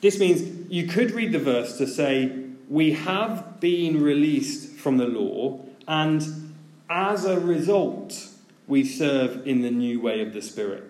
This 0.00 0.18
means 0.18 0.70
you 0.70 0.86
could 0.86 1.12
read 1.12 1.32
the 1.32 1.38
verse 1.38 1.78
to 1.78 1.86
say, 1.86 2.44
We 2.68 2.92
have 2.92 3.60
been 3.60 4.02
released 4.02 4.72
from 4.76 4.96
the 4.96 5.06
law, 5.06 5.60
and 5.86 6.54
as 6.90 7.24
a 7.24 7.38
result, 7.38 8.28
we 8.66 8.84
serve 8.84 9.46
in 9.46 9.62
the 9.62 9.70
new 9.70 10.00
way 10.00 10.20
of 10.20 10.32
the 10.32 10.42
Spirit. 10.42 10.84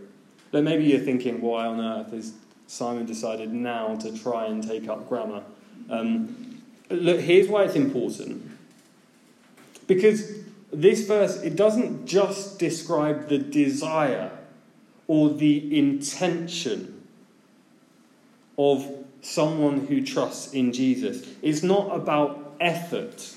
But 0.51 0.65
maybe 0.65 0.85
you're 0.85 1.01
thinking, 1.01 1.41
why 1.41 1.67
on 1.67 1.81
earth 1.81 2.13
has 2.13 2.33
Simon 2.67 3.07
decided 3.07 3.53
now 3.53 3.97
to 3.97 4.17
try 4.19 4.47
and 4.47 4.67
take 4.67 4.89
up 4.89 5.09
grammar? 5.09 5.43
Um, 5.91 6.63
look, 6.91 7.21
here's 7.21 7.49
why 7.49 7.65
it's 7.65 7.75
important. 7.75 8.51
Because 9.87 10.31
this 10.73 11.07
verse, 11.07 11.41
it 11.43 11.57
doesn't 11.57 12.07
just 12.07 12.59
describe 12.59 13.29
the 13.29 13.39
desire 13.39 14.31
or 15.07 15.31
the 15.31 15.79
intention 15.79 17.03
of 18.59 18.87
someone 19.23 19.87
who 19.87 20.05
trusts 20.05 20.53
in 20.53 20.73
Jesus. 20.73 21.27
It's 21.43 21.63
not 21.63 21.95
about 21.95 22.57
effort. 22.61 23.35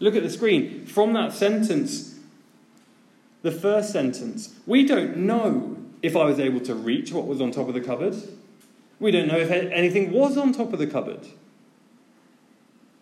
Look 0.00 0.16
at 0.16 0.22
the 0.22 0.30
screen. 0.30 0.86
From 0.86 1.12
that 1.14 1.32
sentence, 1.32 2.18
the 3.42 3.52
first 3.52 3.92
sentence, 3.92 4.54
we 4.66 4.84
don't 4.86 5.16
know 5.16 5.76
if 6.02 6.16
I 6.16 6.24
was 6.24 6.38
able 6.38 6.60
to 6.60 6.74
reach 6.74 7.12
what 7.12 7.26
was 7.26 7.40
on 7.40 7.50
top 7.50 7.68
of 7.68 7.74
the 7.74 7.80
cupboard. 7.80 8.16
We 9.00 9.10
don't 9.10 9.28
know 9.28 9.38
if 9.38 9.50
anything 9.50 10.12
was 10.12 10.36
on 10.36 10.52
top 10.52 10.72
of 10.72 10.78
the 10.78 10.86
cupboard. 10.86 11.26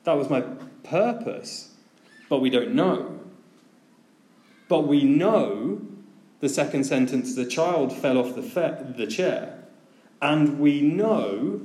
That 0.05 0.15
was 0.15 0.29
my 0.31 0.43
purpose 0.83 1.77
but 2.29 2.41
we 2.41 2.51
don't 2.51 2.75
know. 2.75 3.21
But 4.69 4.87
we 4.87 5.05
know, 5.05 5.81
the 6.41 6.49
second 6.49 6.85
sentence, 6.85 7.35
the 7.35 7.47
child 7.47 7.93
fell 7.93 8.19
off 8.19 8.35
the, 8.35 8.43
fe- 8.43 8.79
the 8.97 9.07
chair. 9.07 9.63
And 10.21 10.59
we 10.59 10.81
know 10.81 11.61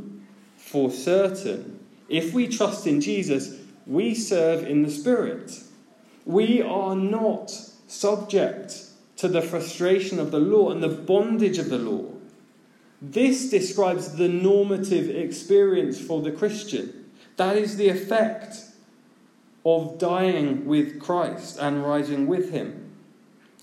for 0.55 0.91
certain, 0.91 1.79
if 2.09 2.33
we 2.33 2.47
trust 2.47 2.85
in 2.85 3.01
Jesus, 3.01 3.57
we 3.87 4.13
serve 4.13 4.63
in 4.65 4.83
the 4.83 4.91
Spirit. 4.91 5.63
We 6.25 6.61
are 6.61 6.95
not 6.95 7.49
subject 7.87 8.85
to 9.17 9.27
the 9.27 9.41
frustration 9.41 10.19
of 10.19 10.31
the 10.31 10.39
law 10.39 10.69
and 10.69 10.83
the 10.83 10.89
bondage 10.89 11.57
of 11.57 11.69
the 11.69 11.79
law. 11.79 12.11
This 13.01 13.49
describes 13.49 14.15
the 14.15 14.27
normative 14.27 15.09
experience 15.09 15.99
for 15.99 16.21
the 16.21 16.31
Christian. 16.31 17.09
That 17.37 17.57
is 17.57 17.75
the 17.77 17.89
effect 17.89 18.57
of 19.65 19.97
dying 19.97 20.65
with 20.65 20.99
Christ 20.99 21.57
and 21.59 21.83
rising 21.83 22.27
with 22.27 22.51
him. 22.51 22.91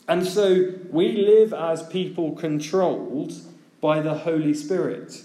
And 0.08 0.26
so 0.26 0.74
we 0.90 1.12
live 1.12 1.52
as 1.52 1.86
people 1.86 2.32
controlled 2.32 3.34
by 3.80 4.00
the 4.00 4.14
Holy 4.14 4.54
Spirit, 4.54 5.24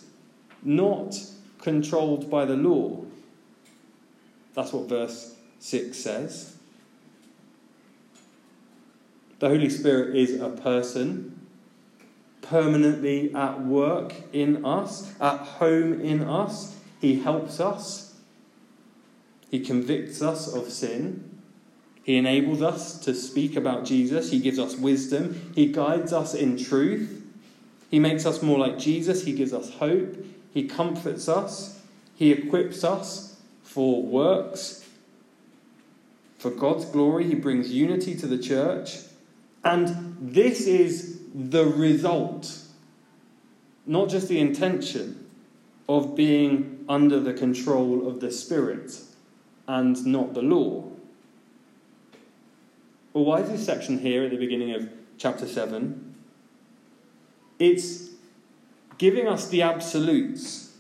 not 0.62 1.16
controlled 1.60 2.30
by 2.30 2.46
the 2.46 2.56
law. 2.56 3.06
That's 4.54 4.74
what 4.74 4.90
verse 4.90 5.36
6 5.60 5.98
says. 5.98 6.58
The 9.40 9.50
Holy 9.50 9.70
Spirit 9.70 10.16
is 10.16 10.40
a 10.40 10.50
person 10.50 11.43
permanently 12.54 13.34
at 13.34 13.62
work 13.62 14.14
in 14.32 14.64
us, 14.64 15.12
at 15.20 15.40
home 15.40 16.00
in 16.00 16.22
us. 16.22 16.76
He 17.02 17.20
helps 17.20 17.60
us, 17.60 18.14
he 19.50 19.60
convicts 19.60 20.22
us 20.22 20.54
of 20.54 20.72
sin. 20.72 21.32
He 22.04 22.16
enables 22.16 22.62
us 22.62 23.00
to 23.06 23.16
speak 23.16 23.56
about 23.56 23.86
Jesus. 23.86 24.30
He 24.30 24.40
gives 24.40 24.60
us 24.60 24.76
wisdom. 24.76 25.52
He 25.56 25.68
guides 25.68 26.14
us 26.14 26.36
in 26.36 26.58
truth. 26.58 27.24
He 27.90 27.98
makes 27.98 28.26
us 28.26 28.44
more 28.44 28.60
like 28.60 28.78
Jesus. 28.78 29.26
He 29.26 29.34
gives 29.34 29.54
us 29.54 29.72
hope. 29.72 30.16
He 30.54 30.68
comforts 30.68 31.28
us. 31.28 31.82
He 32.14 32.32
equips 32.32 32.84
us 32.84 33.40
for 33.64 34.04
works. 34.04 34.88
For 36.38 36.52
God's 36.52 36.86
glory, 36.86 37.24
He 37.24 37.36
brings 37.36 37.72
unity 37.72 38.16
to 38.16 38.28
the 38.28 38.38
church. 38.38 38.98
And 39.64 40.18
this 40.20 40.68
is 40.68 41.13
the 41.34 41.66
result, 41.66 42.60
not 43.86 44.10
just 44.10 44.28
the 44.28 44.40
intention, 44.40 45.20
of 45.90 46.16
being 46.16 46.86
under 46.88 47.20
the 47.20 47.34
control 47.34 48.08
of 48.08 48.20
the 48.20 48.32
Spirit 48.32 49.02
and 49.68 50.06
not 50.06 50.34
the 50.34 50.42
law. 50.42 50.90
Well, 53.14 53.26
why 53.26 53.42
is 53.42 53.50
this 53.50 53.66
section 53.66 54.00
here 54.00 54.24
at 54.24 54.32
the 54.32 54.38
beginning 54.38 54.74
of 54.74 54.90
chapter 55.18 55.48
7? 55.48 56.16
It's 57.60 58.10
giving 58.98 59.28
us 59.28 59.50
the 59.50 59.62
absolutes. 59.62 60.76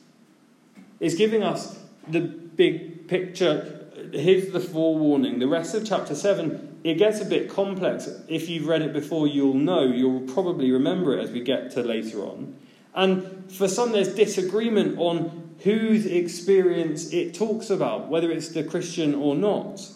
It's 1.00 1.16
giving 1.16 1.44
us 1.44 1.78
the 2.08 2.22
big 2.22 3.08
picture. 3.08 3.86
Here's 4.12 4.52
the 4.52 4.60
forewarning. 4.60 5.39
The 5.39 5.48
rest 5.48 5.76
of 5.76 5.86
chapter 5.86 6.16
7, 6.16 6.72
it 6.84 6.96
gets 6.96 7.22
a 7.22 7.26
bit 7.26 7.50
complex. 7.50 8.10
If 8.28 8.50
you've 8.50 8.67
read 8.67 8.82
it 8.82 8.93
before, 8.93 9.28
you'll 9.28 9.54
know. 9.54 9.84
You'll 9.84 10.22
probably 10.22 10.72
remember 10.72 11.17
it 11.17 11.24
as 11.24 11.32
we 11.32 11.41
get 11.41 11.72
to 11.72 11.84
later 11.84 12.19
on. 12.19 12.56
And 12.93 13.52
for 13.52 13.67
some, 13.67 13.91
there's 13.91 14.13
disagreement 14.13 14.98
on 14.98 15.56
whose 15.63 16.06
experience 16.06 17.13
it 17.13 17.34
talks 17.34 17.69
about, 17.69 18.10
whether 18.10 18.30
it's 18.32 18.50
the 18.50 18.63
Christian 18.63 19.15
or 19.15 19.36
not. 19.36 19.89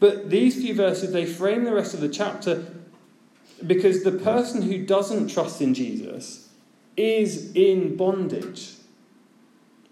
But 0.00 0.30
these 0.30 0.54
few 0.54 0.74
verses, 0.74 1.12
they 1.12 1.26
frame 1.26 1.64
the 1.64 1.74
rest 1.74 1.94
of 1.94 2.00
the 2.00 2.08
chapter 2.08 2.64
because 3.66 4.04
the 4.04 4.12
person 4.12 4.62
who 4.62 4.86
doesn't 4.86 5.28
trust 5.28 5.60
in 5.60 5.74
Jesus 5.74 6.48
is 6.96 7.52
in 7.54 7.96
bondage. 7.96 8.74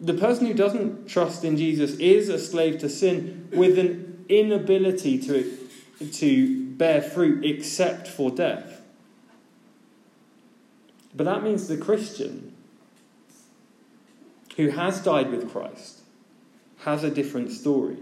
The 0.00 0.14
person 0.14 0.46
who 0.46 0.54
doesn't 0.54 1.08
trust 1.08 1.42
in 1.42 1.56
Jesus 1.56 1.96
is 1.96 2.28
a 2.28 2.38
slave 2.38 2.78
to 2.78 2.88
sin 2.88 3.48
with 3.52 3.78
an 3.78 4.24
inability 4.28 5.18
to, 5.22 5.65
to 6.12 6.66
bear 6.72 7.00
fruit 7.00 7.44
except 7.44 8.06
for 8.08 8.30
death. 8.30 8.82
But 11.14 11.24
that 11.24 11.42
means 11.42 11.68
the 11.68 11.78
Christian 11.78 12.54
who 14.56 14.68
has 14.68 15.00
died 15.00 15.30
with 15.30 15.50
Christ 15.50 16.00
has 16.80 17.02
a 17.02 17.10
different 17.10 17.52
story. 17.52 17.96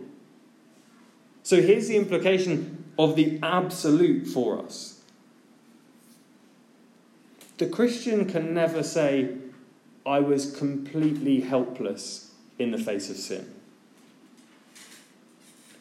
So 1.43 1.61
here's 1.61 1.89
the 1.89 1.97
implication 1.97 2.85
of 2.99 3.17
the 3.17 3.39
absolute 3.43 4.27
for 4.27 4.59
us. 4.59 5.01
The 7.59 7.67
Christian 7.67 8.25
can 8.25 8.55
never 8.55 8.83
say, 8.83 9.37
I 10.05 10.21
was 10.21 10.57
completely 10.57 11.41
helpless 11.41 12.33
in 12.59 12.73
the 12.73 12.79
face 12.79 13.11
of 13.11 13.17
sin. 13.17 13.53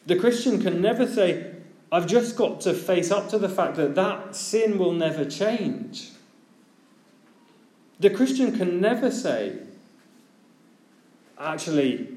The 0.06 0.16
Christian 0.16 0.62
can 0.62 0.80
never 0.80 1.06
say, 1.06 1.53
I've 1.94 2.08
just 2.08 2.34
got 2.34 2.60
to 2.62 2.74
face 2.74 3.12
up 3.12 3.28
to 3.28 3.38
the 3.38 3.48
fact 3.48 3.76
that 3.76 3.94
that 3.94 4.34
sin 4.34 4.78
will 4.78 4.90
never 4.90 5.24
change. 5.24 6.10
The 8.00 8.10
Christian 8.10 8.58
can 8.58 8.80
never 8.80 9.12
say, 9.12 9.60
actually, 11.38 12.08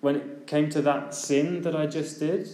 when 0.00 0.16
it 0.16 0.46
came 0.48 0.70
to 0.70 0.82
that 0.82 1.14
sin 1.14 1.62
that 1.62 1.76
I 1.76 1.86
just 1.86 2.18
did, 2.18 2.48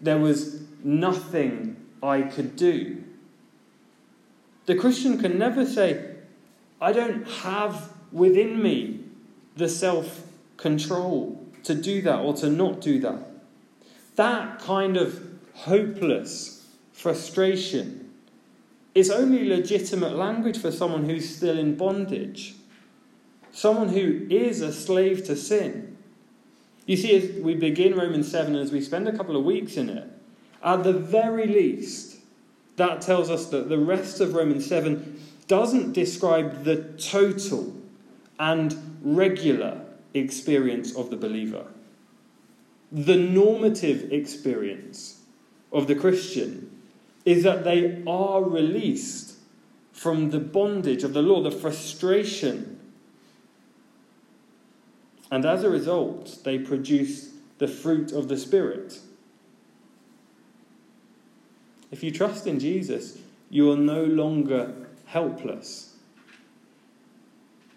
there 0.00 0.18
was 0.18 0.62
nothing 0.82 1.76
I 2.02 2.22
could 2.22 2.56
do. 2.56 3.04
The 4.66 4.74
Christian 4.74 5.20
can 5.20 5.38
never 5.38 5.64
say, 5.64 6.16
I 6.80 6.92
don't 6.92 7.22
have 7.24 7.92
within 8.10 8.60
me 8.60 8.98
the 9.54 9.68
self 9.68 10.26
control 10.56 11.40
to 11.62 11.72
do 11.72 12.02
that 12.02 12.18
or 12.18 12.34
to 12.34 12.50
not 12.50 12.80
do 12.80 12.98
that. 12.98 13.30
That 14.16 14.58
kind 14.58 14.96
of 14.96 15.33
hopeless 15.54 16.66
frustration 16.92 18.12
is 18.94 19.10
only 19.10 19.48
legitimate 19.48 20.16
language 20.16 20.58
for 20.58 20.70
someone 20.70 21.08
who's 21.08 21.36
still 21.36 21.58
in 21.58 21.76
bondage, 21.76 22.54
someone 23.52 23.88
who 23.88 24.26
is 24.30 24.60
a 24.60 24.72
slave 24.72 25.24
to 25.24 25.34
sin. 25.34 25.96
You 26.86 26.96
see, 26.96 27.16
as 27.16 27.42
we 27.42 27.54
begin 27.54 27.96
Romans 27.96 28.30
7, 28.30 28.54
as 28.56 28.70
we 28.70 28.80
spend 28.80 29.08
a 29.08 29.16
couple 29.16 29.36
of 29.36 29.44
weeks 29.44 29.76
in 29.76 29.88
it, 29.88 30.08
at 30.62 30.84
the 30.84 30.92
very 30.92 31.46
least, 31.46 32.18
that 32.76 33.00
tells 33.00 33.30
us 33.30 33.46
that 33.46 33.68
the 33.68 33.78
rest 33.78 34.20
of 34.20 34.34
Romans 34.34 34.66
7 34.66 35.20
doesn't 35.46 35.92
describe 35.92 36.64
the 36.64 36.82
total 36.98 37.74
and 38.38 38.98
regular 39.02 39.80
experience 40.14 40.94
of 40.94 41.10
the 41.10 41.16
believer. 41.16 41.66
The 42.92 43.16
normative 43.16 44.12
experience 44.12 45.23
of 45.74 45.88
the 45.88 45.94
Christian 45.94 46.70
is 47.24 47.42
that 47.42 47.64
they 47.64 48.02
are 48.06 48.42
released 48.42 49.34
from 49.92 50.30
the 50.30 50.38
bondage 50.38 51.02
of 51.02 51.12
the 51.12 51.22
law, 51.22 51.42
the 51.42 51.50
frustration. 51.50 52.78
And 55.30 55.44
as 55.44 55.64
a 55.64 55.70
result, 55.70 56.38
they 56.44 56.58
produce 56.58 57.30
the 57.58 57.68
fruit 57.68 58.12
of 58.12 58.28
the 58.28 58.36
Spirit. 58.36 59.00
If 61.90 62.02
you 62.02 62.10
trust 62.10 62.46
in 62.46 62.60
Jesus, 62.60 63.18
you 63.50 63.70
are 63.70 63.76
no 63.76 64.04
longer 64.04 64.74
helpless. 65.06 65.96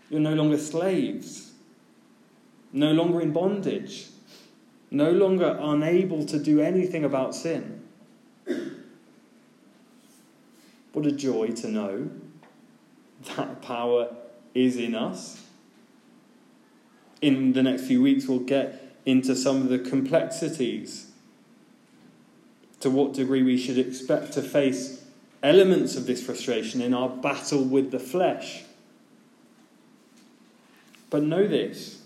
You're 0.10 0.20
no 0.20 0.34
longer 0.34 0.58
slaves, 0.58 1.52
no 2.72 2.92
longer 2.92 3.22
in 3.22 3.32
bondage, 3.32 4.08
no 4.90 5.12
longer 5.12 5.58
unable 5.60 6.26
to 6.26 6.40
do 6.40 6.62
anything 6.62 7.04
about 7.04 7.36
sin. 7.36 7.82
What 10.94 11.06
a 11.06 11.12
joy 11.12 11.50
to 11.50 11.68
know 11.68 12.10
that 13.36 13.62
power 13.62 14.16
is 14.54 14.78
in 14.78 14.96
us. 14.96 15.44
In 17.22 17.54
the 17.54 17.64
next 17.64 17.84
few 17.84 18.02
weeks, 18.02 18.28
we'll 18.28 18.40
get 18.40 18.96
into 19.06 19.36
some 19.36 19.58
of 19.58 19.70
the 19.70 19.80
complexities 19.80 21.12
to 22.80 22.90
what 22.90 23.14
degree 23.14 23.44
we 23.44 23.58
should 23.58 23.78
expect 23.78 24.34
to 24.34 24.42
face 24.42 25.04
elements 25.44 25.96
of 25.96 26.06
this 26.06 26.24
frustration 26.24 26.82
in 26.82 26.94
our 26.94 27.10
battle 27.10 27.64
with 27.64 27.92
the 27.92 28.00
flesh. 28.00 28.64
But 31.10 31.24
know 31.24 31.48
this 31.48 32.02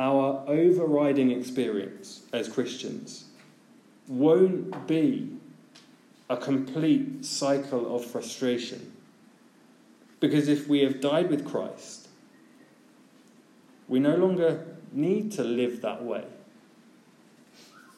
our 0.00 0.44
overriding 0.46 1.30
experience 1.30 2.22
as 2.32 2.48
Christians 2.48 3.26
won't 4.08 4.86
be 4.86 5.36
a 6.30 6.36
complete 6.36 7.24
cycle 7.24 7.94
of 7.94 8.04
frustration. 8.04 8.92
Because 10.20 10.48
if 10.48 10.68
we 10.68 10.80
have 10.80 11.00
died 11.00 11.28
with 11.28 11.44
Christ, 11.44 12.08
we 13.88 13.98
no 13.98 14.16
longer 14.16 14.64
need 14.92 15.32
to 15.32 15.44
live 15.44 15.82
that 15.82 16.02
way. 16.02 16.24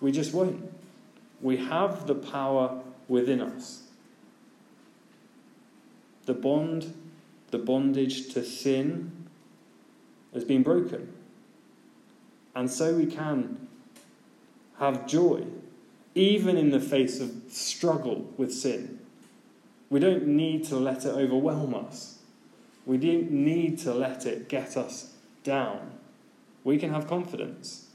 We 0.00 0.10
just 0.10 0.34
won't. 0.34 0.72
We 1.40 1.58
have 1.58 2.06
the 2.06 2.14
power 2.16 2.82
within 3.06 3.40
us. 3.40 3.82
The 6.26 6.34
bond, 6.34 6.94
the 7.50 7.58
bondage 7.58 8.32
to 8.34 8.44
sin 8.44 9.28
has 10.32 10.44
been 10.44 10.62
broken. 10.62 11.12
And 12.54 12.70
so 12.70 12.94
we 12.94 13.06
can 13.06 13.68
have 14.78 15.06
joy, 15.06 15.44
even 16.14 16.56
in 16.56 16.70
the 16.70 16.80
face 16.80 17.20
of 17.20 17.30
struggle 17.48 18.32
with 18.36 18.52
sin. 18.52 18.98
We 19.90 20.00
don't 20.00 20.26
need 20.26 20.64
to 20.64 20.76
let 20.76 21.04
it 21.04 21.10
overwhelm 21.10 21.74
us. 21.74 22.18
We 22.84 22.96
don't 22.96 23.30
need 23.30 23.78
to 23.80 23.94
let 23.94 24.26
it 24.26 24.48
get 24.48 24.76
us 24.76 25.14
down. 25.44 25.92
We 26.64 26.78
can 26.78 26.90
have 26.90 27.06
confidence 27.06 27.88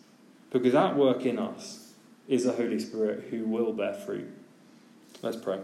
because 0.51 0.75
at 0.75 0.95
work 0.95 1.25
in 1.25 1.39
us 1.39 1.93
is 2.27 2.43
the 2.43 2.53
Holy 2.53 2.79
Spirit 2.79 3.27
who 3.29 3.45
will 3.45 3.73
bear 3.73 3.93
fruit. 3.93 4.29
Let's 5.21 5.37
pray. 5.37 5.59